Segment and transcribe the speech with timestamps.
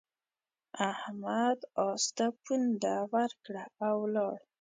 [0.91, 4.35] احمد اس ته پونده ورکړه او ولاړ.